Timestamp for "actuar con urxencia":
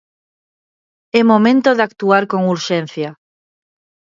1.87-3.09